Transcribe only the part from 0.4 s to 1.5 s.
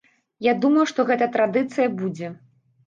Я думаю, што гэта